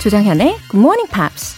[0.00, 1.56] 조장현의 Good Morning Pops.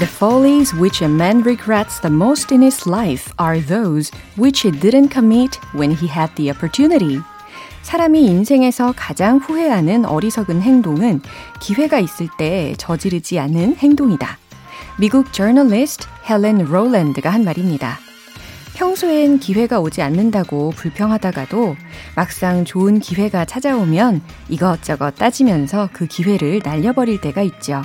[0.00, 4.72] The follies which a man regrets the most in his life are those which he
[4.72, 7.22] didn't commit when he had the opportunity.
[7.87, 11.21] 사람이 인생에서 가장 후회하는 어리석은 행동은
[11.61, 14.37] 기회가 있을 때 저지르지 않은 행동이다.
[14.99, 17.97] 미국 저널리스트 헬렌 롤랜드가 한 말입니다.
[18.75, 21.77] 평소엔 기회가 오지 않는다고 불평하다가도
[22.13, 27.83] 막상 좋은 기회가 찾아오면 이것저것 따지면서 그 기회를 날려버릴 때가 있죠.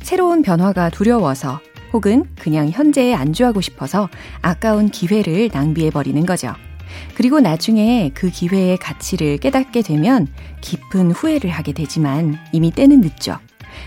[0.00, 1.60] 새로운 변화가 두려워서
[1.92, 4.08] 혹은 그냥 현재에 안주하고 싶어서
[4.40, 6.54] 아까운 기회를 낭비해버리는 거죠.
[7.14, 10.26] 그리고 나중에 그 기회의 가치를 깨닫게 되면
[10.60, 13.38] 깊은 후회를 하게 되지만 이미 때는 늦죠.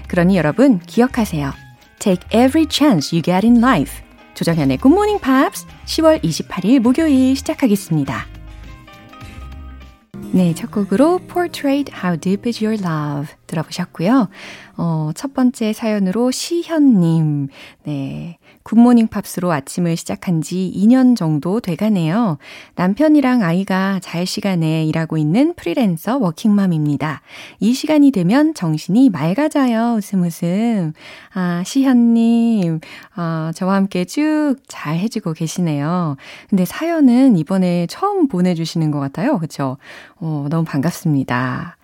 [0.08, 1.52] 그러니 여러분 기억하세요.
[2.00, 4.04] Take every chance you get in life.
[4.36, 8.28] 조정현의 Good Morning Pops 10월 28일 목요일 시작하겠습니다.
[10.32, 14.30] 네, 첫 곡으로 Portrait How Deep Is Your Love 들어보셨고요.
[14.78, 17.48] 어, 첫 번째 사연으로 시현님.
[17.84, 18.38] 네.
[18.64, 22.38] 굿모닝 팝스로 아침을 시작한 지 2년 정도 돼가네요.
[22.76, 27.22] 남편이랑 아이가 잘 시간에 일하고 있는 프리랜서 워킹맘입니다.
[27.62, 29.96] 이 시간이 되면 정신이 맑아져요.
[29.98, 30.94] 웃음 웃음.
[31.34, 32.82] 아, 시현님.
[33.16, 36.18] 아, 저와 함께 쭉 잘 해주고 계시네요.
[36.50, 39.40] 근데 사연은 이번에 처음 보내주시는 것 같아요.
[39.40, 39.78] 그쵸?
[40.20, 41.78] 어, 너무 반갑습니다.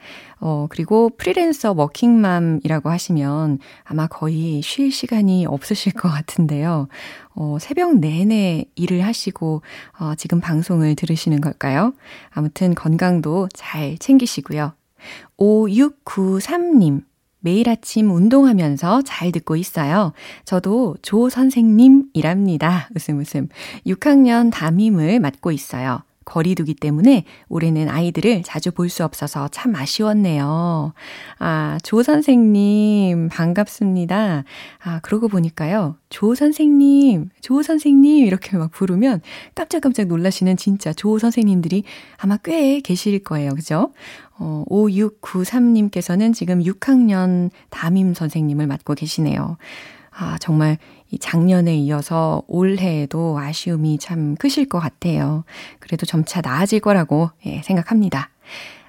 [0.45, 6.89] 어, 그리고 프리랜서 워킹맘이라고 하시면 아마 거의 쉴 시간이 없으실 것 같은데요.
[7.33, 9.61] 어, 새벽 내내 일을 하시고,
[9.99, 11.93] 어, 지금 방송을 들으시는 걸까요?
[12.29, 14.73] 아무튼 건강도 잘 챙기시고요.
[15.37, 17.03] 5693님.
[17.39, 20.11] 매일 아침 운동하면서 잘 듣고 있어요.
[20.43, 22.89] 저도 조 선생님이랍니다.
[22.95, 23.47] 웃음 웃음.
[23.87, 26.03] 6학년 담임을 맡고 있어요.
[26.25, 30.93] 거리두기 때문에 올해는 아이들을 자주 볼 수 없어서 참 아쉬웠네요.
[31.39, 34.43] 아, 조 선생님, 반갑습니다.
[34.83, 35.97] 아, 그러고 보니까요.
[36.09, 39.21] 조 선생님, 조 선생님, 이렇게 막 부르면
[39.55, 41.83] 깜짝깜짝 놀라시는 진짜 조 선생님들이
[42.17, 43.55] 아마 꽤 계실 거예요.
[43.55, 43.91] 그죠?
[44.37, 49.57] 어, 5693님께서는 지금 6학년 담임 선생님을 맡고 계시네요.
[50.11, 50.77] 아, 정말
[51.13, 55.43] 이 작년에 이어서 올해에도 아쉬움이 참 크실 것 같아요.
[55.79, 58.31] 그래도 점차 나아질 거라고 예, 생각합니다.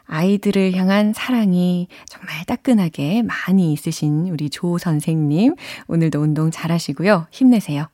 [0.06, 5.54] 아이들을 향한 사랑이 정말 따끈하게 많이 있으신 우리 조 선생님.
[5.86, 7.26] 오늘도 운동 잘 하시고요.
[7.30, 7.88] 힘내세요.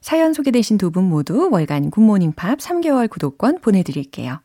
[0.00, 4.40] 사연 소개되신 두 분 모두 월간 굿모닝 팝스 3개월 구독권 보내드릴게요.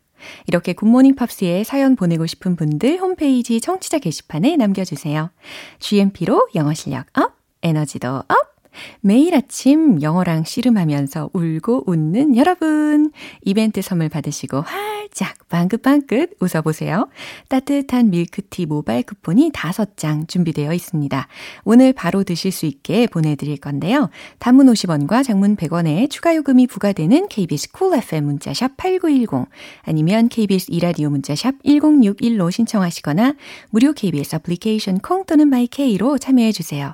[0.45, 5.31] 이렇게 굿모닝 팝스에 사연 보내고 싶은 분들 홈페이지 청취자 게시판에 남겨주세요.
[5.79, 8.52] GMP로 영어 실력 up, 에너지도 up!
[9.01, 13.11] 매일 아침 영어랑 씨름하면서 울고 웃는 여러분.
[13.43, 17.09] 이벤트 선물 받으시고 활짝 방긋방긋 웃어보세요.
[17.47, 21.27] 따뜻한 밀크티 모바일 쿠폰이 5장 준비되어 있습니다.
[21.63, 24.09] 오늘 바로 드실 수 있게 보내드릴 건데요.
[24.39, 29.49] 단문 50원과 장문 100원에 추가 요금이 부과되는 KBS cool cool FM 문자샵 8910
[29.83, 33.35] 아니면 KBS 이라디오 문자샵 1061로 신청하시거나
[33.69, 36.93] 무료 KBS 애플리케이션 콩 또는 my K로 참여해주세요.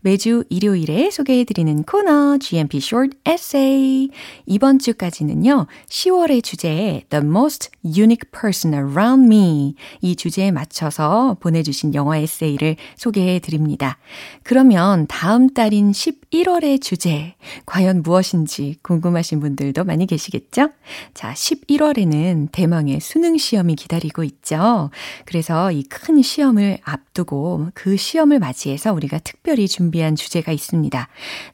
[0.00, 4.08] 매주 일요일에 소개해드리는 코너 GMP Short Essay.
[4.46, 12.14] 이번 주까지는요, 10월의 주제에 The Most Unique Person Around Me 이 주제에 맞춰서 보내주신 영어
[12.14, 13.98] 에세이를 소개해드립니다.
[14.44, 17.34] 그러면 다음 달인 11월의 주제,
[17.66, 20.70] 과연 무엇인지 궁금하신 분들도 많이 계시겠죠?
[21.14, 24.90] 자, 11월에는 대망의 수능 시험이 기다리고 있죠.
[25.24, 31.07] 그래서 이 큰 시험을 앞두고 그 시험을 맞이해서 우리가 특별히 준비한 주제가 있습니다.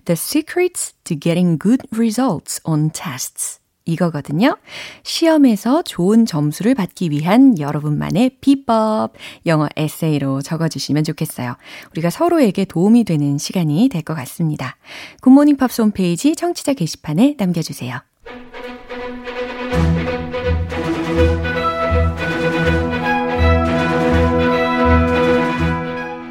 [0.04, 3.60] The secrets to getting good results on tests.
[3.86, 4.56] 이거거든요.
[5.02, 9.12] 시험에서 좋은 점수를 받기 위한 여러분만의 비법,
[9.44, 11.56] 영어 에세이로 적어주시면 좋겠어요.
[11.92, 14.76] 우리가 서로에게 도움이 되는 시간이 될 것 같습니다.
[15.20, 18.00] 굿모닝 팝스 홈페이지 청취자 게시판에 남겨주세요.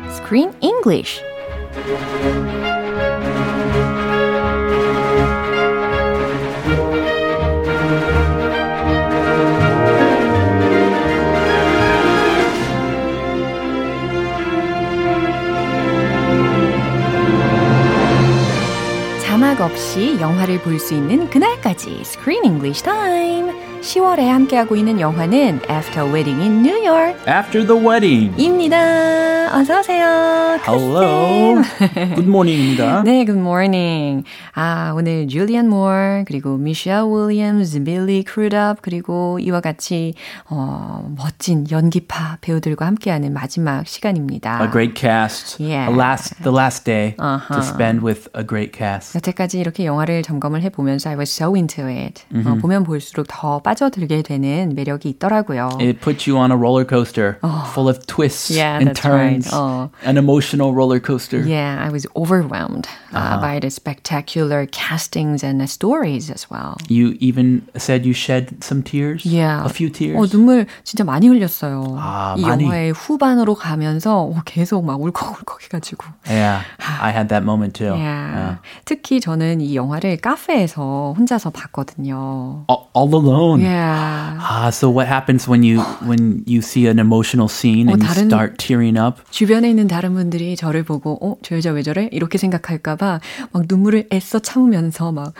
[0.09, 1.21] Screen English
[19.61, 23.51] 없이 영화를 볼 수 있는 그날까지 Screen English Time.
[23.81, 28.33] 10월에 함께하고 있는 영화는 After Wedding in New York After the wedding.
[28.41, 29.42] 입니다.
[29.55, 30.57] 어서 오세요.
[30.67, 31.61] Hello.
[32.15, 33.03] Good morning입니다.
[33.03, 34.23] 네, good morning.
[34.55, 40.15] 아, 오늘 줄리안 모어, 그리고 미셸 윌리엄스, 빌리 크루답, 그리고 이와 같이
[40.49, 44.59] 어, 멋진 연기파 배우들과 함께하는 마지막 시간입니다.
[44.63, 45.61] A great cast.
[45.63, 45.87] Yeah.
[45.87, 47.53] A last, the last day Uh-huh.
[47.53, 49.15] to spend with a great cast.
[49.15, 52.23] 여태까지 이렇게 영화를 점검을 해보면서 I was so into it.
[52.33, 55.77] 어, 보면 볼수록 더 빠져들게 되는 매력이 있더라고요.
[55.79, 57.37] It puts you on a roller coaster
[57.71, 59.42] full of twists Yeah, and that's right.
[59.42, 59.48] turns.
[59.52, 59.90] Oh.
[60.04, 61.40] An emotional roller coaster.
[61.42, 66.76] Yeah, I was overwhelmed uh, by the spectacular castings and the stories as well.
[66.88, 69.24] You even said you shed some tears.
[69.26, 69.64] Yeah.
[69.64, 70.16] A few tears.
[70.18, 71.96] 어, 눈물 진짜 많이 흘렸어요.
[71.98, 72.64] 아, 이 많이.
[72.64, 76.04] 영화의 후반으로 가면서 어, 계속 막 울컥울컥 해가지고.
[76.28, 77.94] Yeah, I had that moment too.
[77.94, 78.58] Yeah.
[78.84, 82.64] 특히 저는 이 영화를 카페에서 혼자서 봤거든요.
[82.68, 83.60] All, all alone.
[83.60, 84.38] Yeah.
[84.40, 88.08] Ah, so what happens when you when you see an emotional scene and 어, you
[88.14, 89.18] 다른- start tearing up?
[89.29, 92.07] 주변에 있는 다른 분들이 저를 보고 어, 저 여자 왜 저래?
[92.11, 93.19] 이렇게 생각할까 봐
[93.51, 95.33] 막 눈물을 애써 참으면서 막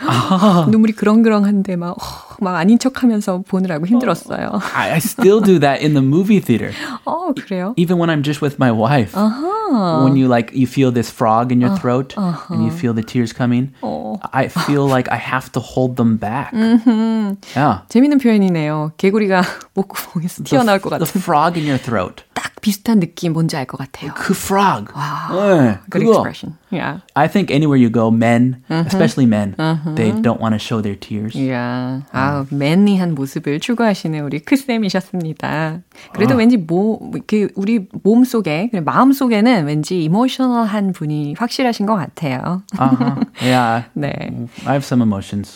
[0.70, 1.96] 눈물이 그렁그렁한데 막, 어,
[2.40, 4.50] 막 아닌 척하면서 보느라고 힘들었어요.
[4.74, 6.72] I, I still do that in the movie theater.
[7.04, 7.74] 어, 그래요?
[7.76, 9.14] Even when I'm just with my wife.
[9.14, 13.32] When you like you feel this frog in your throat and you feel the tears
[13.32, 13.72] coming.
[14.32, 16.52] I feel like I have to hold them back.
[17.56, 17.82] Yeah.
[17.88, 18.92] 재밌는 표현이네요.
[18.96, 19.42] 개구리가
[19.74, 22.23] 목구멍에서 튀어나올 것 The 같은 frog in your throat.
[22.34, 24.12] 딱 비슷한 느낌 뭔지 알 것 같아요.
[24.14, 24.92] 그 frog.
[24.94, 26.12] 와, 네, good 그거.
[26.20, 26.56] expression.
[26.70, 27.00] Yeah.
[27.14, 29.54] I think anywhere you go, men, especially men,
[29.94, 31.36] they don't want to show their tears.
[31.38, 35.80] 이야, 아, 맨리한 모습을 추구하시는 우리 크쌤이셨습니다.
[36.12, 42.62] 그래도 왠지 모, 그 우리 몸 속에, 마음 속에는 왠지 이모셔널한 분이 확실하신 것 같아요.
[42.76, 43.24] Uh-huh.
[43.40, 43.86] Yeah.
[43.94, 44.12] 네.
[44.66, 45.54] I have some emotions.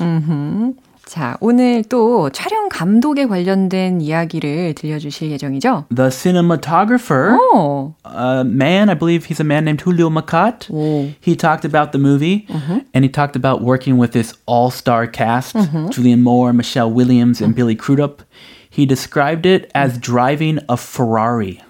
[1.08, 5.86] 자, 오늘 또 촬영 감독에 관련된 이야기를 들려주실 예정이죠?
[5.94, 10.70] The cinematographer, 오, a man, I believe he's a man named Julio Macat.
[10.72, 11.12] 오.
[11.20, 12.48] He talked about the movie
[12.94, 15.56] and he talked about working with this all star cast
[15.92, 18.24] Julian Moore, Michelle Williams, and Billy Crudup.
[18.70, 21.62] He described it as driving a Ferrari.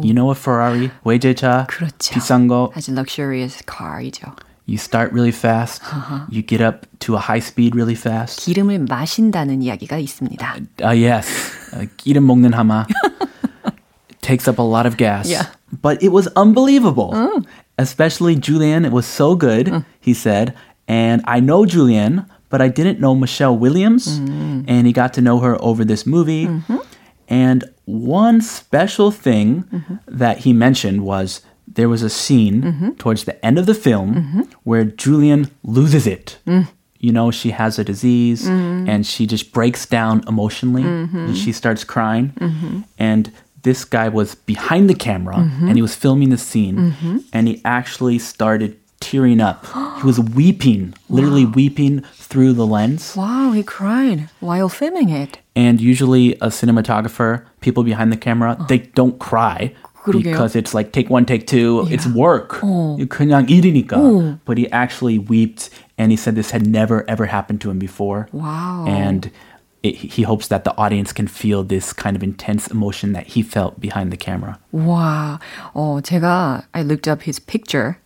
[0.00, 0.90] You know a Ferrari?
[1.04, 2.14] 외제차, 그렇죠.
[2.14, 2.70] 비싼 거.
[2.74, 4.32] 아주 luxurious car이죠.
[4.66, 5.82] You start really fast.
[6.30, 8.40] You get up to a high speed really fast.
[8.40, 10.56] 기름을 마신다는 이야기가 있습니다.
[10.80, 11.26] Uh, yes.
[11.74, 12.86] Uh, 기름 먹는 하마.
[14.20, 15.28] Takes up a lot of gas.
[15.28, 15.46] Yeah.
[15.82, 17.12] But it was unbelievable.
[17.76, 18.84] Especially Julian.
[18.84, 20.54] It was so good, he said.
[20.86, 24.06] And I know Julian, but I didn't know Michelle Williams.
[24.06, 26.48] And he got to know her over this movie.
[27.26, 29.64] And one special thing
[30.06, 31.40] that he mentioned was
[31.77, 32.91] there was a scene mm-hmm.
[32.93, 34.41] towards the end of the film mm-hmm.
[34.63, 36.39] where Julian loses it.
[36.47, 36.67] Mm.
[36.97, 38.89] You know, she has a disease mm-hmm.
[38.89, 42.33] and she just breaks down emotionally and she starts crying.
[42.97, 43.31] And
[43.61, 46.95] this guy was behind the camera and he was filming the scene
[47.31, 49.67] and he actually started tearing up.
[49.99, 53.15] he was weeping, literally weeping through the lens.
[53.15, 55.37] Wow, he cried while filming it.
[55.55, 58.91] And usually a cinematographer, people behind the camera, they uh-huh.
[58.95, 59.75] don't cry
[60.06, 60.24] 그러게요.
[60.24, 62.60] because it's like take one, take two, it's work.
[63.08, 64.38] 그냥 일이니까.
[64.44, 68.26] But he actually wept and he said this had never ever happened to him before.
[68.32, 68.84] Wow.
[68.88, 69.30] And
[69.83, 73.41] it, he hopes that the audience can feel this kind of intense emotion that he
[73.43, 74.57] felt behind the camera.
[74.73, 75.39] 와,
[75.73, 77.97] 어, 제가 I looked up his picture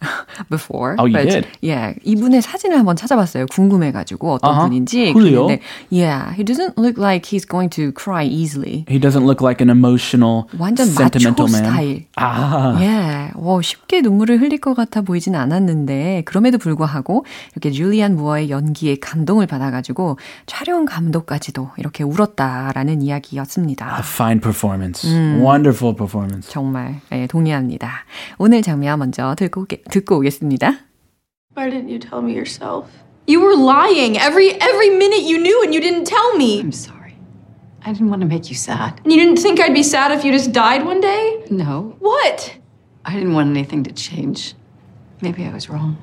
[0.50, 0.96] before.
[1.00, 1.48] Oh, you but, did?
[1.62, 3.46] Yeah, 이분의 사진을 한번 찾아봤어요.
[3.48, 4.68] 궁금해 가지고 어떤 Uh-huh.
[4.70, 5.14] 분인지.
[5.14, 5.48] 그래요?
[5.48, 8.86] 그랬는데, yeah, he doesn't look like he's going to cry easily.
[8.88, 11.64] He doesn't look like an emotional, 완전 sentimental man.
[11.66, 12.06] 스타일.
[12.16, 18.50] 아, 예, 와, 쉽게 눈물을 흘릴 것 같아 보이진 않았는데 그럼에도 불구하고 이렇게 줄리안 무어의
[18.50, 23.96] 연기에 감동을 받아 가지고 촬영 감독까지도 이렇게 울었다라는 이야기였습니다.
[23.98, 25.08] a fine performance.
[25.42, 26.50] Wonderful performance.
[26.52, 28.06] 정말 예, 동의합니다.
[28.38, 30.78] 오늘 장면 먼저 듣고, 오게- 듣고 오겠습니다.
[31.58, 32.88] Why didn't you tell me yourself?
[33.28, 36.60] You were lying every every minute you knew and you didn't tell me.
[36.60, 37.16] I'm sorry.
[37.84, 39.00] I didn't want to make you sad.
[39.04, 41.44] And you didn't think I'd be sad if you just died one day?
[41.50, 42.58] No, What?
[43.04, 44.54] I didn't want anything to change.
[45.22, 45.98] Maybe I was wrong.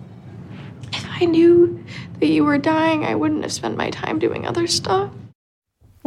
[0.93, 1.79] If I knew
[2.21, 5.11] that you were dying, I wouldn't have spent my time doing other stuff.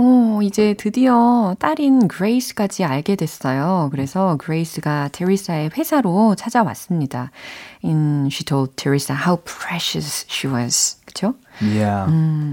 [0.00, 3.88] 오, 이제 드디어 딸인 그레이스까지 알게 됐어요.
[3.90, 7.30] 그래서 그레이스가 테리사의 회사로 찾아왔습니다.
[7.82, 10.98] And she told Teresa how precious she was.
[11.06, 11.34] 그쵸?
[11.62, 12.06] Yeah.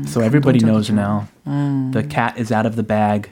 [0.06, 1.28] so everybody knows now.
[1.44, 3.28] The cat is out of the bag.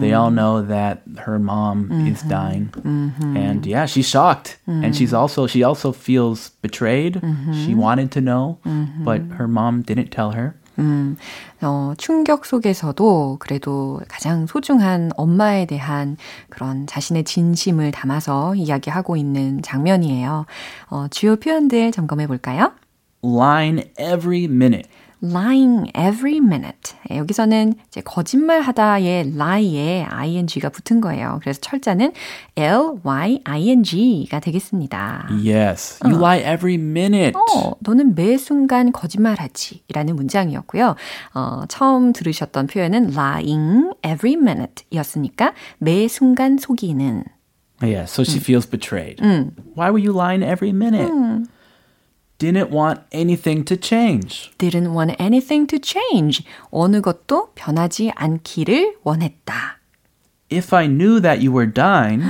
[0.00, 2.74] They all know that her mom is dying.
[2.84, 4.58] And yeah, she's shocked.
[4.66, 7.22] And she's also she also feels betrayed.
[7.54, 8.58] She wanted to know,
[9.04, 10.56] but her mom didn't tell her.
[10.79, 11.17] 음,
[11.61, 16.17] 어, 충격 속에서도 그래도 가장 소중한 엄마에 대한
[16.49, 20.45] 그런 자신의 진심을 담아서 이야기하고 있는 장면이에요.
[20.89, 22.73] 어, 주요 표현들 점검해 볼까요?
[23.23, 24.87] Line every minute.
[25.23, 26.95] Lying every minute.
[27.09, 31.39] 여기서는 이제 거짓말하다의 lie에 ing가 붙은 거예요.
[31.41, 32.13] 그래서 철자는
[32.55, 35.29] l-y-i-n-g가 되겠습니다.
[35.31, 35.99] Yes.
[36.03, 37.33] You lie every minute.
[37.35, 40.95] 어, 너는 매 순간 거짓말하지 라는 문장이었고요.
[41.33, 47.23] 어, 처음 들으셨던 표현은 lying every minute 이었으니까 매 순간 속이는.
[47.79, 49.21] Yeah, so she feels betrayed.
[49.75, 51.11] Why were you lying every minute?
[52.39, 54.51] Didn't want anything to change.
[54.59, 56.45] didn't want anything to change.
[56.69, 59.79] 어느 것도 변하지 않기를 원했다.
[60.51, 62.23] If I knew that you were dying,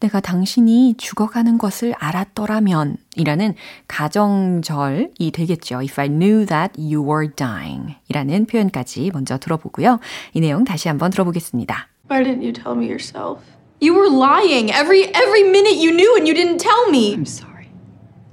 [0.00, 3.54] 내가 당신이 죽어가는 것을 알았더라면 이라는
[3.86, 5.80] 가정절이 되겠죠.
[5.80, 10.00] If I knew that you were dying 이라는 표현까지 먼저 들어보고요.
[10.32, 11.88] 이 내용 다시 한번 들어보겠습니다.
[12.10, 13.44] Why didn't you tell me yourself?
[13.80, 17.14] You were lying every every minute you knew and you didn't tell me.
[17.14, 17.51] I'm sorry.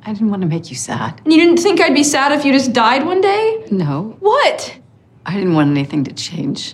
[0.09, 1.21] I didn't want to make you sad.
[1.23, 3.63] And you didn't think I'd be sad if you just died one day?
[3.69, 4.75] No, What?
[5.23, 6.73] I didn't want anything to change.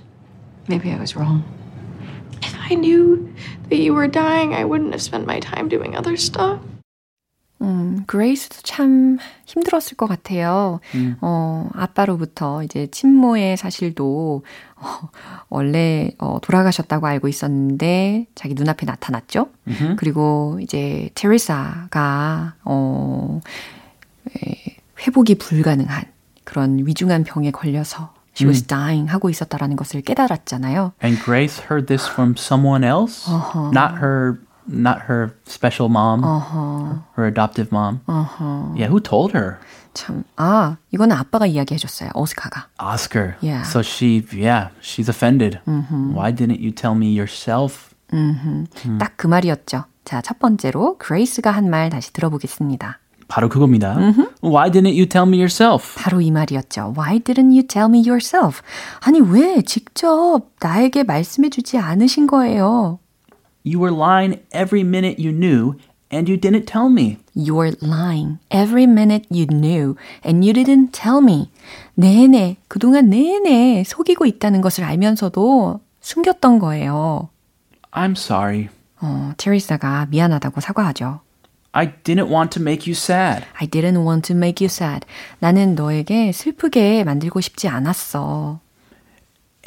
[0.70, 1.44] Maybe I was wrong.
[2.42, 3.34] If I knew
[3.68, 6.62] that you were dying, I wouldn't have spent my time doing other stuff.
[7.62, 10.80] 음, 그레이스도 참 힘들었을 것 같아요.
[11.22, 14.44] 어, 아빠로부터 이제 친모의 사실도
[14.76, 15.10] 어,
[15.50, 19.48] 원래 어, 돌아가셨다고 알고 있었는데 자기 눈앞에 나타났죠.
[19.96, 23.40] 그리고 이제 테레사가 어,
[24.36, 26.04] 에, 회복이 불가능한
[26.44, 30.92] 그런 위중한 병에 걸려서 she was dying 하고 있었다라는 것을 깨달았잖아요.
[31.02, 33.26] and Grace heard this from someone else,
[33.72, 36.24] not her, not her special mom,
[37.16, 38.02] her adoptive mom.
[38.76, 39.60] Yeah, who told her?
[39.94, 42.10] 참, 아, 이거는 아빠가 이야기해줬어요.
[42.16, 42.68] 오스카가.
[42.80, 43.36] Oscar.
[43.42, 43.64] Yeah.
[43.64, 45.60] So she, yeah, she's offended.
[45.66, 47.96] Why didn't you tell me yourself?
[49.00, 49.86] 딱그 말이었죠.
[50.04, 53.00] 자, 첫 번째로 그레이스가 한 말 다시 들어보겠습니다.
[53.28, 53.96] 바로 그겁니다.
[54.44, 55.96] Why didn't you tell me yourself?
[55.98, 56.94] 바로 이 말이었죠.
[56.96, 58.62] Why didn't you tell me yourself?
[59.00, 63.00] 아니, 왜 직접 나에게 말씀해 주지 않으신 거예요?
[63.66, 65.76] You were lying every minute you knew,
[66.12, 67.18] and you didn't tell me.
[67.34, 71.50] You're lying every minute you knew and you didn't tell me.
[71.96, 77.30] 내내, 그동안 내내 속이고 있다는 것을 알면서도 숨겼던 거예요.
[77.92, 78.70] I'm sorry.
[79.02, 81.22] 어, 테리사가 미안하다고 사과하죠.
[81.72, 83.46] I didn't want to make you sad.
[83.60, 85.06] I didn't want to make you sad.
[85.40, 88.60] 나는 너에게 슬프게 만들고 싶지 않았어.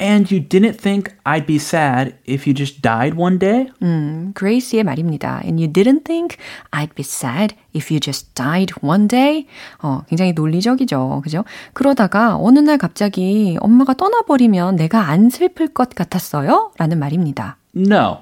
[0.01, 3.67] And you didn't think I'd be sad if you just died one day?
[3.81, 5.41] 음, 그레이스의 말입니다.
[5.43, 6.37] And you didn't think
[6.71, 9.45] I'd be sad if you just died one day?
[9.81, 11.19] 어, 굉장히 논리적이죠.
[11.23, 11.43] 그죠?
[11.73, 16.71] 그러다가 어느 날 갑자기 엄마가 떠나버리면 내가 안 슬플 것 같았어요?
[16.77, 17.57] 라는 말입니다.
[17.75, 18.19] No.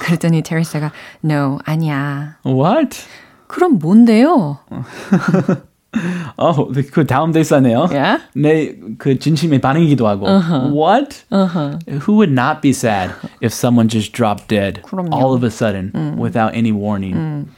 [0.00, 0.90] 그랬더니 테레사가
[1.22, 2.38] No, 아니야.
[2.46, 2.98] What?
[3.46, 4.58] 그럼 뭔데요?
[6.36, 7.88] 어, 그 다음 대사네요.
[7.90, 8.22] Yeah?
[8.34, 10.26] 내그 진심의 반응이기도 하고.
[10.26, 11.24] What?
[11.30, 15.12] Who would not be sad if someone just dropped dead 그럼요.
[15.14, 17.48] all of a sudden without any warning?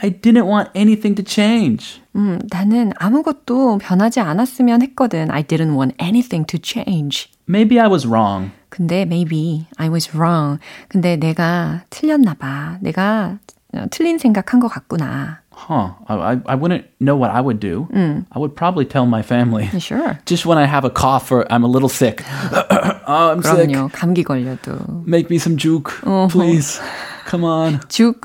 [0.00, 2.00] I didn't want anything to change.
[2.14, 5.28] 음, 나는 아무것도 변하지 않았으면 했거든.
[5.30, 7.28] I didn't want anything to change.
[7.48, 8.52] Maybe I was wrong.
[8.68, 10.60] 근데 maybe I was wrong.
[10.88, 12.78] 근데 내가 틀렸나 봐.
[12.80, 13.38] 내가
[13.74, 15.40] 어, 틀린 생각한 것 같구나.
[15.57, 15.91] Huh.
[16.07, 17.87] I, I, I wouldn't know what I would do.
[18.31, 19.67] I would probably tell my family.
[19.79, 20.19] Sure.
[20.25, 22.23] Just when I have a cough or I'm a little sick.
[22.25, 23.69] oh, I'm sick.
[23.69, 23.91] 그럼요.
[23.91, 25.05] 감기 걸려도.
[25.05, 25.91] Make me some juke,
[26.29, 26.81] please.
[27.29, 27.79] Come on.
[27.87, 28.19] 죽.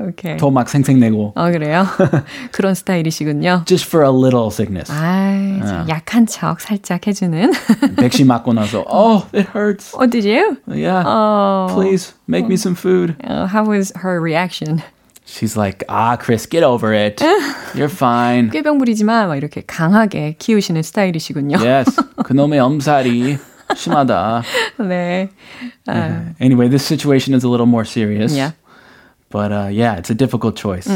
[0.00, 0.36] 오케이.
[0.38, 1.32] 더 막 생생내고.
[1.36, 1.86] 어, 그래요?
[2.52, 3.64] 그런 스타일이시군요.
[3.66, 4.90] Just for a little sickness.
[4.90, 7.52] 아이, 참 약한 척 살짝 해주는.
[7.96, 9.94] 백신 맞고 나서, oh, it hurts.
[9.94, 10.56] oh, did you?
[10.66, 11.02] Yeah.
[11.06, 11.68] Oh.
[11.72, 13.14] Please make me some food.
[13.22, 14.82] Uh, how was her reaction?
[15.26, 17.22] She's like, ah, Chris, get over it.
[17.74, 18.50] You're fine.
[18.50, 19.26] 꾀병 부리지 마.
[19.26, 21.58] 막 이렇게 강하게 키우시는 스타일이시군요.
[21.58, 21.96] Yes.
[22.24, 23.38] 그놈의 엄살이
[23.74, 24.42] 심하다.
[24.88, 25.30] 네.
[25.86, 28.34] 아, Anyway, this situation is a little more serious.
[28.36, 28.52] Yeah.
[29.30, 30.86] But uh, yeah, it's a difficult choice.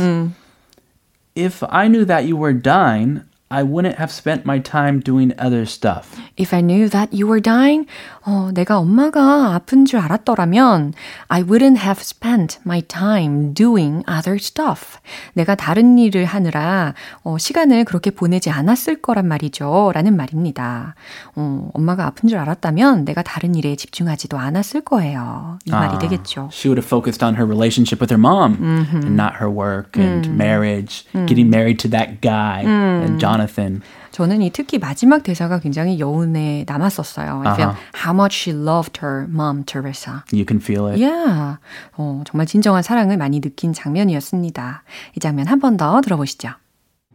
[1.35, 5.67] If I knew that you were dying, I wouldn't have spent my time doing other
[5.67, 6.19] stuff.
[6.37, 7.87] If I knew that you were dying,
[8.25, 10.95] 어, 내가 엄마가 아픈 줄 알았더라면
[11.29, 14.99] I wouldn't have spent my time doing other stuff.
[15.35, 19.93] 내가 다른 일을 하느라 어, 시간을 그렇게 보내지 않았을 거란 말이죠.
[19.95, 20.97] 라는 말입니다.
[21.37, 25.61] 어, 엄마가 아픈 줄 알았다면 내가 다른 일에 집중하지도 않았을 거예요.
[25.67, 26.49] 이 말이 되겠죠.
[26.53, 28.59] She would have focused on her relationship with her mom
[28.93, 33.41] and not her work and marriage, getting married to that guy, and Jonathan.
[33.41, 33.83] kind of thin.
[34.13, 37.43] 저는 이 특히 마지막 대사가 굉장히 여운에 남았었어요.
[37.45, 37.77] I feel Uh-huh.
[38.05, 40.25] how much she loved her mom, Teresa.
[40.33, 40.99] You can feel it.
[40.99, 41.59] Yeah.
[41.97, 44.83] 어, 정말 진정한 사랑을 많이 느낀 장면이었습니다.
[45.17, 46.51] 이 장면 한 번 더 들어보시죠.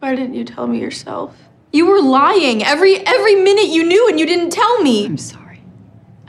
[0.01, 1.34] Why didn't you tell me yourself?
[1.74, 5.05] You were lying every every minute you knew and you didn't tell me.
[5.05, 5.62] I'm sorry.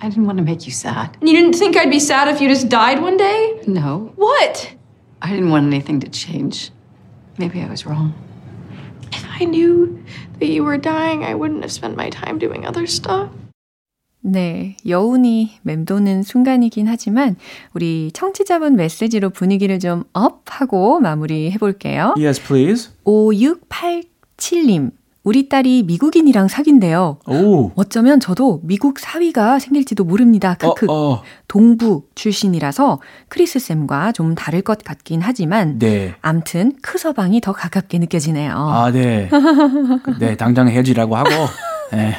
[0.01, 1.17] I didn't want to make you sad.
[1.21, 3.61] And you didn't think I'd be sad if you just died one day?
[3.67, 4.75] No, What?
[5.21, 6.71] I didn't want anything to change.
[7.39, 8.13] Maybe I was wrong.
[9.18, 9.98] If I knew
[10.40, 13.30] that you were dying, I wouldn't have spent my time doing other stuff.
[14.22, 17.38] 네, 여운이 맴도는 순간이긴 하지만
[17.74, 22.14] 우리 청취자분 메시지로 분위기를 좀 업하고 마무리해 볼게요.
[22.18, 22.90] Yes, please.
[23.06, 24.92] 5687님,
[25.28, 27.20] 우리 딸이 미국인이랑 사귄대요.
[27.28, 27.74] Oh.
[27.76, 30.54] 어쩌면 저도 미국 사위가 생길지도 모릅니다.
[30.54, 30.86] 크크.
[30.90, 31.22] 어, 어.
[31.50, 36.16] 동부 출신이라서 크리스 쌤과 좀 다를 것 같긴 하지만 네.
[36.22, 38.54] 암튼 크서방이 더 가깝게 느껴지네요.
[38.56, 39.30] 아, 네.
[40.18, 41.30] 네, 당장 헤어지라고 하고.
[41.92, 42.14] 네.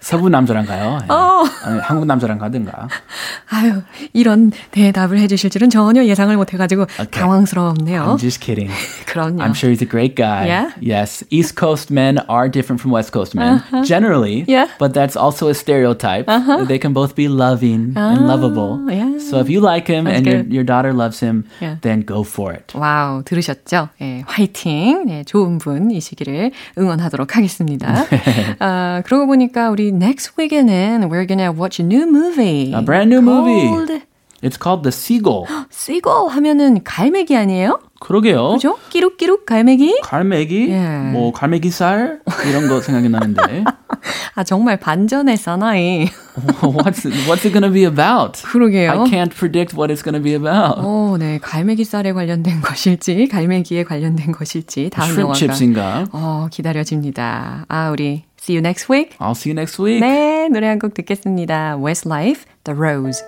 [0.00, 0.98] 서부 남자랑 가요.
[1.00, 1.06] 네.
[1.12, 1.44] 어.
[1.82, 2.88] 한국 남자랑 가든가.
[3.50, 8.02] 아유, 이런 대답을 해주실 줄은 전혀 예상을 못해가지고 당황스럽네요.
[8.04, 8.70] I'm just kidding.
[9.06, 9.42] 그럼요.
[9.42, 10.46] I'm sure he's a great guy.
[10.46, 10.70] Yeah?
[10.80, 11.24] Yes.
[11.30, 14.44] East Coast men are different from West Coast men, generally.
[14.48, 14.66] Yeah.
[14.78, 16.26] But that's also a stereotype.
[16.68, 18.80] They can both be loving and lovable.
[18.90, 19.18] yeah.
[19.18, 21.76] So if you like him That's and your, your daughter loves him, Yeah.
[21.82, 22.72] then go for it.
[22.74, 23.88] 와우, 들으셨죠?
[24.00, 25.06] 예, 화이팅!
[25.06, 28.04] 네, 좋은 분이시기를 응원하도록 하겠습니다.
[28.88, 32.72] 아, 그러고 보니까 우리 next week에는 we're gonna watch a new movie.
[32.74, 33.68] A brand new movie.
[33.68, 34.02] called
[34.40, 35.46] It's called The Seagull.
[35.70, 37.80] Seagull 하면은 갈매기 아니에요?
[38.00, 38.50] 그러게요.
[38.52, 38.78] 그죠?
[38.90, 40.00] 끼룩끼룩 갈매기?
[40.02, 41.10] 갈매기, 예.
[41.12, 43.64] 뭐 갈매기 살 이런 거 생각이 나는데.
[44.36, 44.78] 아, 정말
[45.36, 46.06] 사나이.
[46.62, 48.40] what's it, what's it gonna be about?
[48.44, 48.92] 그러게요.
[48.92, 50.80] I can't predict what it's gonna be about.
[50.86, 51.38] 오, 네.
[51.42, 55.34] 갈매기살에 관련된 것일지, 갈매기에 관련된 것일지, 다음 Shrimp 영화가.
[55.36, 56.04] chips인가?
[56.12, 57.64] 어, 기다려집니다.
[57.66, 59.14] 아, 우리 see you next week.
[59.20, 60.00] I'll see you next week.
[60.00, 61.76] 네, 노래 한 곡 듣겠습니다.
[61.76, 63.22] Westlife, The Rose.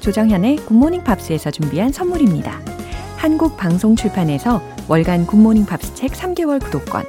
[0.00, 2.60] 조정현의 굿모닝 팝스에서 준비한 선물입니다.
[3.16, 7.04] 한국 방송 출판에서 월간 굿모닝 팝스 책 3개월 구독권,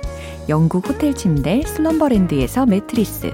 [0.49, 3.33] 영국 호텔 침대 슬럼버랜드에서 매트리스,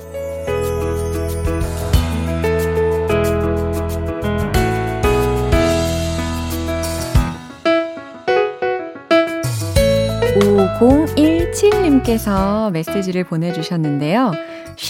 [12.11, 14.31] 님께서) 메시지를 보내주셨는데요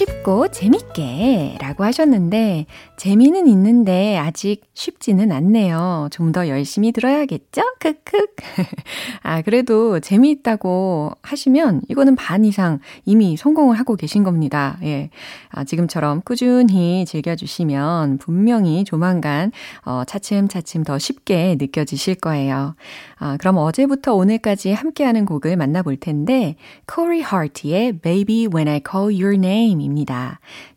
[0.02, 2.66] 쉽고 재밌게 라고 하셨는데
[2.98, 6.08] 재미는 있는데 아직 쉽지는 않네요.
[6.12, 7.62] 좀 더 열심히 들어야겠죠?
[7.80, 8.18] 크크.
[9.22, 14.78] 아 그래도 재미있다고 하시면 이거는 반 이상 이미 성공을 하고 계신 겁니다.
[14.84, 15.10] 예.
[15.50, 19.52] 아, 지금처럼 꾸준히 즐겨주시면 분명히 조만간
[19.84, 22.76] 어, 차츰차츰 더 쉽게 느껴지실 거예요.
[23.18, 26.56] 아, 그럼 어제부터 오늘까지 함께하는 곡을 만나볼 텐데
[26.92, 29.84] Corey Hart의 Baby When I Call Your Name.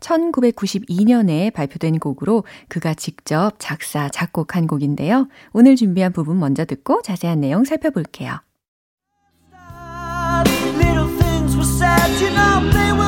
[0.00, 5.28] 1992년에 발표된 곡으로 그가 직접 작사, 작곡한 곡인데요.
[5.52, 8.40] 오늘 준비한 부분 먼저 듣고 자세한 내용 살펴볼게요.
[10.76, 13.03] Little things were said, you know they will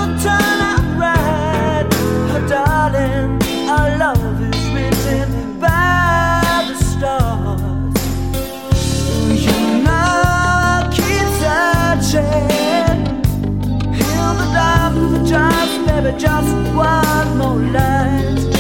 [16.19, 18.57] just, maybe just one more light.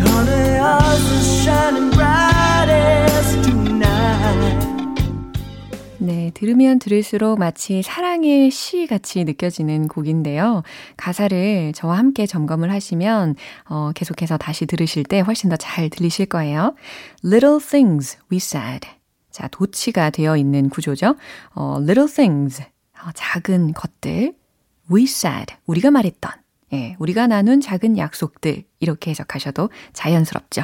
[0.00, 4.68] Honey, ours is shining brightest tonight.
[5.98, 10.62] 네, 들으면 들을수록 마치 사랑의 시 같이 느껴지는 곡인데요.
[10.96, 13.34] 가사를 저와 함께 점검을 하시면
[13.68, 16.74] 어, 계속해서 다시 들으실 때 훨씬 더 잘 들리실 거예요.
[17.24, 18.88] Little things we said.
[19.30, 21.16] 자, 도치가 되어 있는 구조죠.
[21.54, 22.62] 어, little things.
[22.62, 24.37] 어, 작은 것들.
[24.90, 25.54] We said.
[25.66, 26.32] 우리가 말했던.
[26.72, 28.64] 예, 우리가 나눈 작은 약속들.
[28.80, 30.62] 이렇게 해석하셔도 자연스럽죠.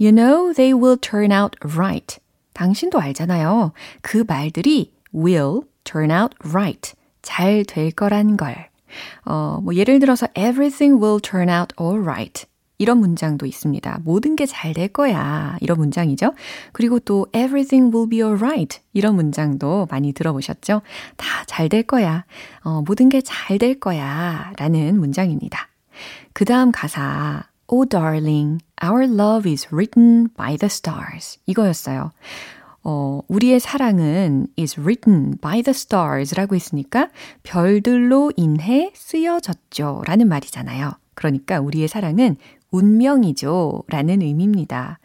[0.00, 2.18] You know they will turn out right.
[2.52, 3.72] 당신도 알잖아요.
[4.02, 6.94] 그 말들이 will turn out right.
[7.22, 8.68] 잘 될 거란 걸.
[9.24, 12.46] 어, 뭐 예를 들어서 everything will turn out alright.
[12.80, 14.00] 이런 문장도 있습니다.
[14.04, 15.56] 모든 게 잘 될 거야.
[15.60, 16.32] 이런 문장이죠.
[16.72, 18.80] 그리고 또 everything will be alright.
[18.94, 20.80] 이런 문장도 많이 들어보셨죠?
[21.16, 22.24] 다 잘 될 거야.
[22.64, 24.52] 어, 모든 게 잘 될 거야.
[24.56, 25.68] 라는 문장입니다.
[26.32, 27.44] 그 다음 가사.
[27.72, 31.38] Oh darling, our love is written by the stars.
[31.46, 32.10] 이거였어요.
[32.82, 37.10] 어, 우리의 사랑은 is written by the stars 라고 했으니까
[37.42, 40.02] 별들로 인해 쓰여졌죠.
[40.06, 40.92] 라는 말이잖아요.
[41.14, 42.36] 그러니까 우리의 사랑은
[42.70, 43.84] 운명이죠.
[43.88, 44.98] 라는 의미입니다.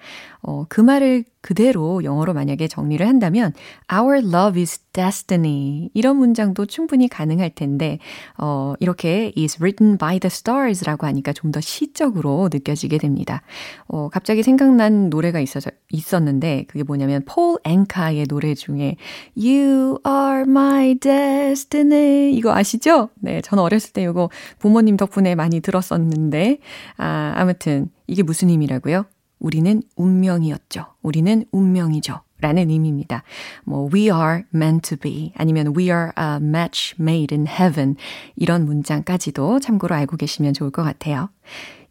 [0.48, 3.54] 어, 그 말을 그대로 영어로 만약에 정리를 한다면
[3.94, 8.00] Our love is destiny 이런 문장도 충분히 가능할 텐데
[8.38, 13.42] 어, 이렇게 is written by the stars 라고 하니까 좀 더 시적으로 느껴지게 됩니다.
[13.88, 18.98] 어, 갑자기 생각난 노래가 있어서, 있었는데 그게 뭐냐면 폴 앵카의 노래 중에
[19.38, 23.10] You are my destiny 이거 아시죠?
[23.16, 24.30] 네, 저는 어렸을 때 이거
[24.60, 26.58] 부모님 덕분에 많이 들었었는데
[26.98, 29.06] 아, 아무튼 이게 무슨 의미라고요?
[29.46, 30.88] 우리는 운명이었죠.
[31.04, 32.20] 우리는 운명이죠.
[32.42, 33.22] 라는 의미입니다.
[33.64, 37.96] 뭐, we are meant to be 아니면 we are a match made in heaven
[38.36, 41.30] 이런 문장까지도 참고로 알고 계시면 좋을 것 같아요.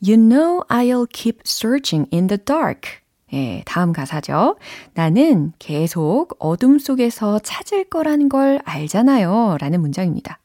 [0.05, 2.91] You know I'll keep searching in the dark.
[3.33, 4.57] 예, 다음 가사죠.
[4.95, 9.59] 나는 계속 어둠 속에서 찾을 거라는 걸 알잖아요.
[9.61, 10.41] 라는 문장입니다.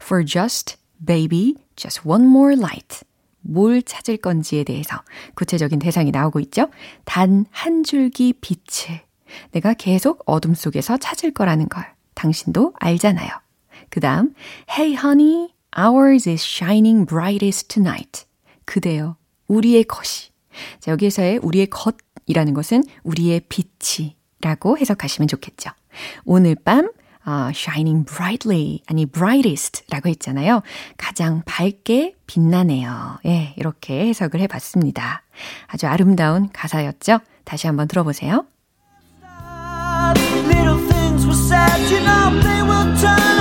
[0.00, 3.02] For just, baby, just one more light.
[3.42, 5.02] 뭘 찾을 건지에 대해서
[5.34, 6.68] 구체적인 대상이 나오고 있죠.
[7.04, 9.00] 단 한 줄기 빛을
[9.52, 13.30] 내가 계속 어둠 속에서 찾을 거라는 걸 당신도 알잖아요.
[13.90, 14.34] 그 다음,
[14.70, 18.24] Hey honey, ours is shining brightest tonight.
[18.64, 19.16] 그대여,
[19.48, 20.30] 우리의 것이.
[20.80, 25.70] 자, 여기에서의 우리의 것이라는 것은 우리의 빛이 라고 해석하시면 좋겠죠.
[26.24, 26.90] 오늘 밤
[27.24, 30.62] 어, shining brightly, 아니 brightest 라고 했잖아요.
[30.96, 33.18] 가장 밝게 빛나네요.
[33.26, 35.22] 예, 이렇게 해석을 해 봤습니다.
[35.66, 37.20] 아주 아름다운 가사였죠?
[37.44, 38.46] 다시 한번 들어보세요.
[40.48, 43.31] Little things were said, you know they will turn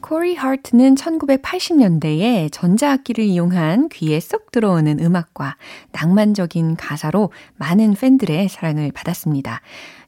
[0.00, 5.56] 코리 하트는 1980년대에 전자악기를 이용한 귀에 쏙 들어오는 음악과
[5.92, 9.60] 낭만적인 가사로 많은 팬들의 사랑을 받았습니다.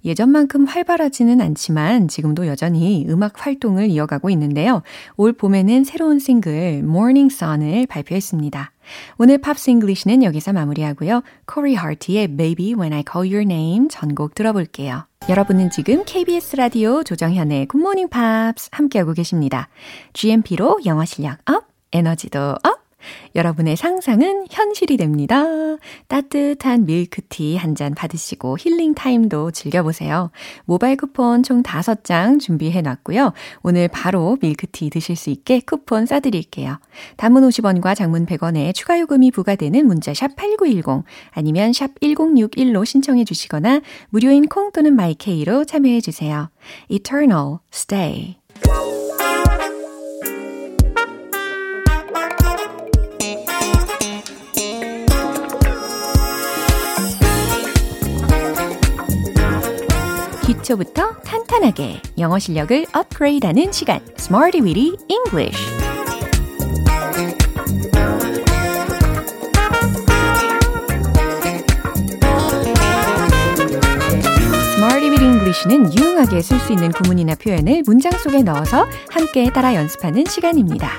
[0.04, 4.82] 예전만큼 활발하지는 않지만 지금도 여전히 음악 활동을 이어가고 있는데요.
[5.16, 8.72] 올 봄에는 새로운 싱글 Morning Sun을 발표했습니다.
[9.18, 11.22] 오늘 Pops English는 여기서 마무리하고요.
[11.46, 15.06] 코리 하트의 Baby When I Call Your Name 전곡 들어볼게요.
[15.28, 19.68] 여러분은 지금 KBS 라디오 조정현의 굿모닝 팝스 함께하고 계십니다.
[20.12, 22.85] GMP로 영어 실력 up, 에너지도 up!
[23.34, 25.44] 여러분의 상상은 현실이 됩니다.
[26.08, 30.30] 따뜻한 밀크티 한 잔 받으시고 힐링 타임도 즐겨보세요.
[30.64, 33.34] 모바일 쿠폰 총 5장 준비해 놨고요.
[33.62, 36.78] 오늘 바로 밀크티 드실 수 있게 쿠폰 싸드릴게요.
[37.18, 43.82] 단문 50원과 장문 100원에 추가 요금이 부과되는 문자 샵 8910 아니면 샵 1061로 신청해 주시거나
[44.08, 46.48] 무료인 콩 또는 my K로 참여해 주세요.
[46.88, 48.36] Eternal Stay
[60.66, 65.86] 기초부터 탄탄하게 영어 실력을 업그레이드하는 시간 Smarty Weedy English
[75.46, 80.90] English는 유용하게 쓸 수 있는 구문이나 표현을 문장 속에 넣어서 함께 따라 연습하는 시간입니다.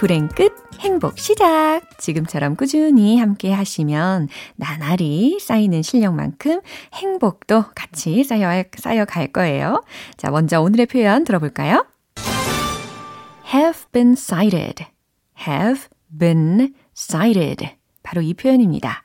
[0.00, 1.82] 불행 끝, 행복 시작!
[1.98, 6.62] 지금처럼 꾸준히 함께 하시면 나날이 쌓이는 실력만큼
[6.94, 9.84] 행복도 같이 쌓여, 쌓여갈 거예요.
[10.16, 11.84] 자, 먼저 오늘의 표현 들어볼까요?
[13.52, 14.86] have been sighted.
[15.46, 15.82] have
[16.18, 17.68] been sighted.
[18.02, 19.04] 바로 이 표현입니다.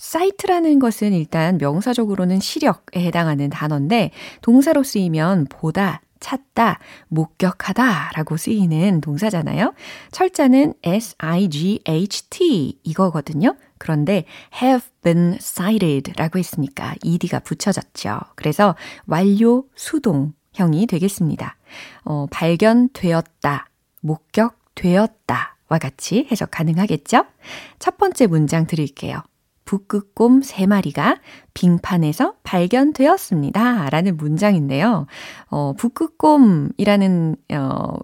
[0.00, 9.74] sight라는 것은 일단 명사적으로는 시력에 해당하는 단어인데 동사로 쓰이면 보다, 찾다, 목격하다 라고 쓰이는 동사잖아요.
[10.12, 13.56] 철자는 S-I-G-H-T 이거거든요.
[13.76, 14.24] 그런데
[14.62, 18.20] have been sighted 라고 했으니까 ed가 붙여졌죠.
[18.36, 21.56] 그래서 완료 수동형이 되겠습니다.
[22.04, 23.68] 어, 발견되었다,
[24.00, 27.24] 목격되었다 와 같이 해석 가능하겠죠?
[27.78, 29.22] 첫 번째 문장 드릴게요.
[29.72, 31.18] 북극곰 3마리가
[31.54, 33.88] 빙판에서 발견되었습니다.
[33.88, 35.06] 라는 문장인데요.
[35.48, 37.94] 어, 북극곰이라는, 어,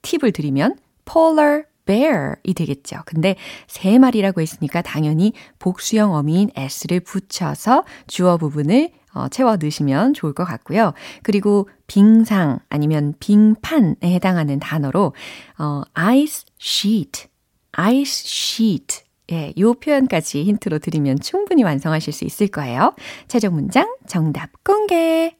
[0.00, 3.02] 팁을 드리면 polar bear이 되겠죠.
[3.04, 10.32] 근데 세 마리라고 했으니까 당연히 복수형 어미인 s를 붙여서 주어 부분을 어, 채워 넣으시면 좋을
[10.32, 10.94] 것 같고요.
[11.22, 15.12] 그리고 빙상 아니면 빙판에 해당하는 단어로
[15.58, 17.26] 어, ice sheet,
[17.72, 22.94] ice sheet 예, 요 표현까지 힌트로 드리면 충분히 완성하실 수 있을 거예요.
[23.28, 25.36] 최종 문장 정답 공개.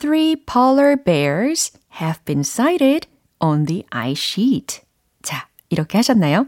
[0.00, 3.08] Three polar bears have been sighted
[3.40, 4.82] on the ice sheet.
[5.22, 6.46] 자, 이렇게 하셨나요?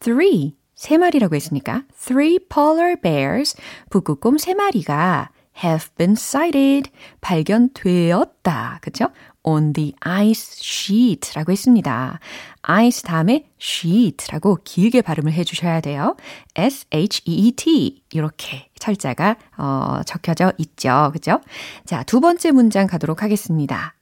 [0.00, 3.56] Three, 세 마리라고 했으니까 three polar bears,
[3.90, 5.30] 북극곰 세 마리가
[5.64, 8.78] have been sighted, 발견되었다.
[8.82, 9.08] 그쵸?
[9.46, 12.18] On the ice sheet라고 했습니다.
[12.62, 16.16] ice 다음에 sheet라고 길게 발음을 해주셔야 돼요.
[16.56, 21.10] S-H-E-E-T 이렇게 철자가 어, 적혀져 있죠.
[21.12, 21.40] 그죠?
[21.86, 23.94] 자, 두 번째 문장 가도록 하겠습니다.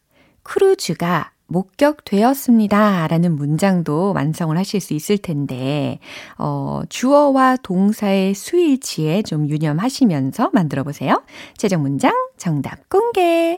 [0.43, 3.07] 크루즈가 목격되었습니다.
[3.07, 5.99] 라는 문장도 완성을 하실 수 있을 텐데,
[6.39, 11.23] 어, 주어와 동사의 수일치에 좀 유념하시면서 만들어 보세요.
[11.57, 13.57] 최종 문장 정답 공개.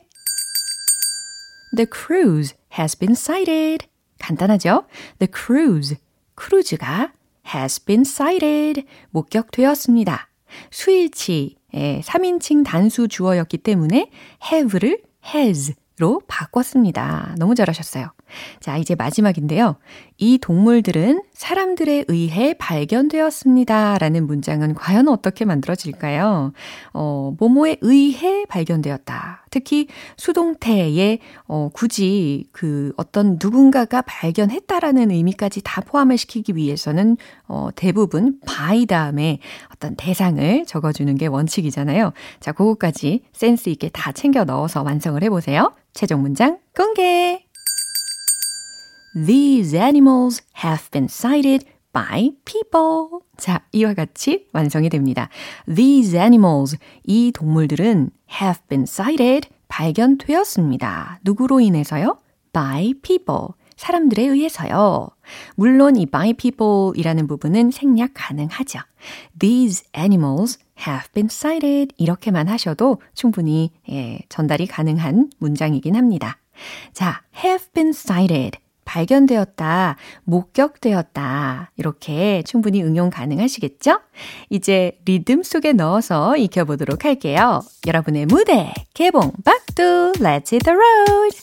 [1.77, 3.87] The cruise has been sighted.
[4.19, 4.87] 간단하죠?
[5.19, 5.97] The cruise,
[6.35, 7.13] 크루즈가
[7.55, 8.87] has been sighted.
[9.11, 10.29] 목격되었습니다.
[10.71, 14.11] 수일치, 예, 3인칭 단수 주어였기 때문에
[14.51, 15.03] have를
[15.35, 17.35] has 로 바꿨습니다.
[17.39, 18.13] 너무 잘하셨어요.
[18.61, 19.77] 자, 이제 마지막인데요.
[20.19, 23.99] 이 동물들은 사람들에 의해 발견되었습니다.
[23.99, 26.53] 라는 문장은 과연 어떻게 만들어질까요?
[26.93, 29.45] 어, 모모에 의해 발견되었다.
[29.51, 37.17] 특히 수동태에 어, 굳이 그 어떤 누군가가 발견했다라는 의미까지 다 포함을 시키기 위해서는
[37.49, 39.39] 어, 대부분 by 다음에
[39.75, 42.13] 어떤 대상을 적어주는 게 원칙이잖아요.
[42.41, 45.73] 자, 그거까지 센스 있게 다 챙겨 넣어서 완성을 해보세요.
[45.93, 47.46] 최종 문장 공개!
[49.17, 53.21] These animals have been sighted by people.
[53.39, 55.31] 자, 이와 같이 완성이 됩니다.
[55.75, 61.21] These animals, 이 동물들은 have been sighted, 발견되었습니다.
[61.25, 62.19] 누구로 인해서요?
[62.53, 63.49] by people.
[63.77, 65.09] 사람들에 의해서요.
[65.55, 68.81] 물론 이 by people 이라는 부분은 생략 가능하죠.
[69.39, 76.39] These animals have been sighted 이렇게만 하셔도 충분히 예, 전달이 가능한 문장이긴 합니다.
[76.93, 81.73] 자, have been sighted 발견되었다, 목격되었다.
[81.77, 84.01] 이렇게 충분히 응용 가능하시겠죠?
[84.49, 87.61] 이제 리듬 속에 넣어서 익혀보도록 할게요.
[87.87, 91.37] 여러분의 무대 개봉 박두 Let's hit the road!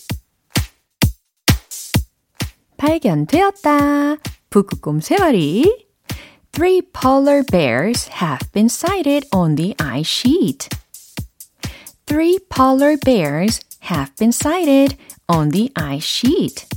[2.78, 4.18] 발견되었다.
[4.50, 5.86] 북극곰 세 마리.
[6.52, 10.70] Three polar bears have been sighted on the ice sheet.
[12.06, 16.68] Three polar bears have been sighted on the ice sheet.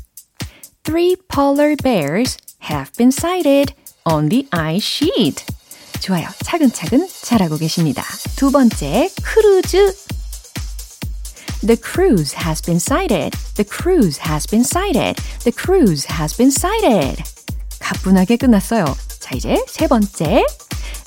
[0.86, 3.74] Three polar bears have been sighted
[4.06, 5.46] on the ice sheet.
[6.00, 6.28] 좋아요.
[6.44, 8.04] 차근차근 잘하고 계십니다.
[8.36, 9.94] 두 번째, 크루즈.
[11.62, 13.38] The cruise has been sighted.
[13.56, 15.22] The cruise has been sighted.
[15.44, 17.24] The cruise has been sighted.
[17.80, 18.86] 가뿐하게 끝났어요.
[19.20, 20.44] 자, 이제 세 번째.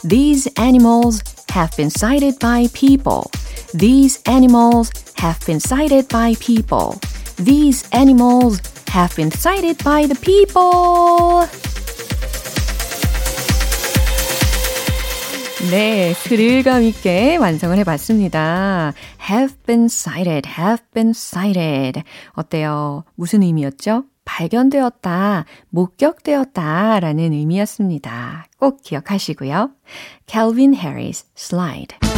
[0.08, 3.30] These animals have been sighted by people.
[3.76, 7.00] These animals have been sighted by people.
[7.43, 11.47] These animals have been sighted by the people.
[15.71, 18.93] 네, 스릴감 있게 완성을 해봤습니다.
[19.29, 22.03] have been sighted, have been sighted.
[22.33, 23.05] 어때요?
[23.15, 24.03] 무슨 의미였죠?
[24.25, 28.47] 발견되었다, 목격되었다 라는 의미였습니다.
[28.57, 29.71] 꼭 기억하시고요.
[30.27, 32.08] Calvin Harris, Slide.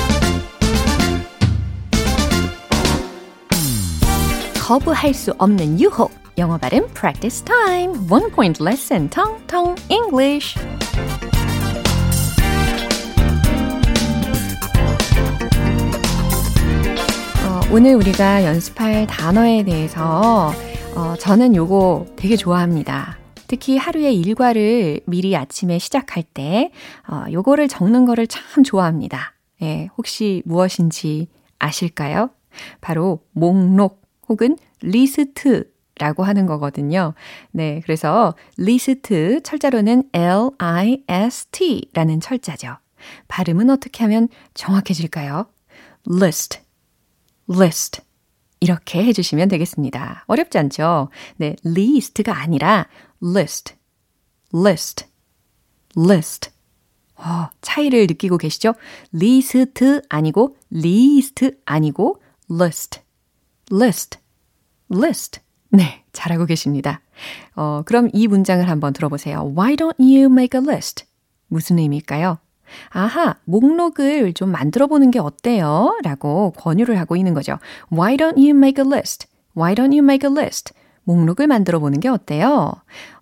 [4.71, 6.11] 거부할 수 없는 유혹.
[6.37, 8.09] 영어 발음 practice time.
[8.09, 9.09] One point lesson.
[9.09, 10.57] Tong Tong English.
[17.43, 20.53] 어, 오늘 우리가 연습할 단어에 대해서
[20.95, 23.17] 어, 저는 요거 되게 좋아합니다.
[23.47, 26.71] 특히 하루의 일과를 미리 아침에 시작할 때
[27.09, 29.33] 어, 요거를 적는 거를 참 좋아합니다.
[29.63, 31.27] 예, 혹시 무엇인지
[31.59, 32.29] 아실까요?
[32.79, 34.00] 바로 목록
[34.31, 37.13] 혹은 리스트라고 하는 거거든요.
[37.51, 42.77] 네, 그래서 리스트 철자로는 L-I-S-T라는 철자죠.
[43.27, 45.47] 발음은 어떻게 하면 정확해질까요?
[46.09, 46.59] list,
[47.49, 48.01] list.
[48.61, 50.23] 이렇게 해주시면 되겠습니다.
[50.27, 51.09] 어렵지 않죠?
[51.35, 52.87] 네, 리스트가 아니라
[53.21, 53.75] list,
[54.55, 55.07] list,
[55.97, 56.51] list.
[57.17, 58.75] 어, 차이를 느끼고 계시죠?
[59.11, 63.01] 리스트 아니고 리스트 아니고 list.
[63.73, 64.20] list.
[64.91, 65.39] List.
[65.69, 67.01] 네, 잘하고 계십니다.
[67.55, 69.53] 어, 그럼 이 문장을 한번 들어보세요.
[69.57, 71.05] Why don't you make a list?
[71.47, 72.39] 무슨 의미일까요?
[72.89, 75.97] 아하, 목록을 좀 만들어 보는 게 어때요?
[76.03, 77.57] 라고 권유를 하고 있는 거죠.
[77.91, 79.27] Why don't you make a list?
[79.57, 80.73] Why don't you make a list?
[81.03, 82.71] 목록을 만들어 보는 게 어때요?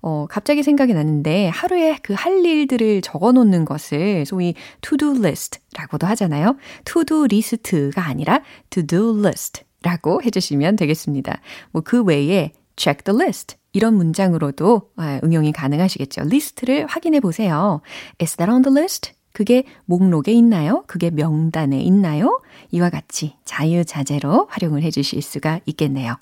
[0.01, 6.57] 어, 갑자기 생각이 났는데 하루에 그 할 일들을 적어 놓는 것을 소위 to-do list라고도 하잖아요.
[6.83, 11.39] to-do list가 아니라 to-do list 라고 해주시면 되겠습니다.
[11.71, 14.91] 뭐 그 외에 check the list 이런 문장으로도
[15.23, 16.23] 응용이 가능하시겠죠.
[16.23, 17.81] 리스트를 확인해 보세요.
[18.21, 19.13] Is that on the list?
[19.31, 20.83] 그게 목록에 있나요?
[20.87, 22.41] 그게 명단에 있나요?
[22.71, 26.15] 이와 같이 자유자재로 활용을 해 주실 수가 있겠네요.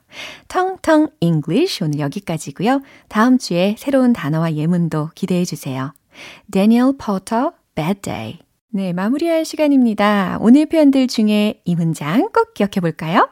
[0.49, 2.81] 텅텅 English 오늘 여기까지고요.
[3.07, 5.93] 다음 주에 새로운 단어와 예문도 기대해 주세요.
[6.51, 8.39] Daniel Porter, Bad Day.
[8.71, 10.37] 네, 마무리할 시간입니다.
[10.41, 13.29] 오늘 표현들 중에 이 문장 꼭 기억해 볼까요?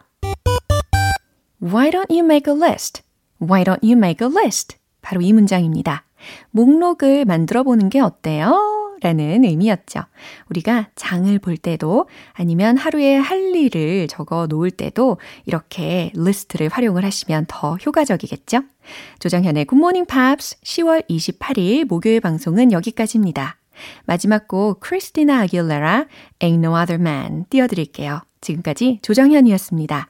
[1.65, 3.01] Why don't you make a list?
[3.39, 4.78] Why don't you make a list?
[5.01, 6.06] 바로 이 문장입니다.
[6.51, 8.97] 목록을 만들어 보는 게 어때요?
[9.01, 10.01] 라는 의미였죠.
[10.49, 17.45] 우리가 장을 볼 때도 아니면 하루에 할 일을 적어 놓을 때도 이렇게 리스트를 활용을 하시면
[17.47, 18.62] 더 효과적이겠죠?
[19.17, 23.58] 조정현의 굿모닝 팝스 10월 28일 목요일 방송은 여기까지입니다.
[24.06, 26.06] 마지막 곡 크리스티나 아길레라
[26.41, 28.21] Ain't No Other Man 띄워드릴게요.
[28.41, 30.10] 지금까지 조정현이었습니다.